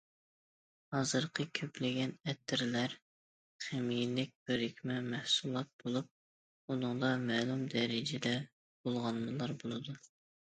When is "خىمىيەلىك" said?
3.65-4.31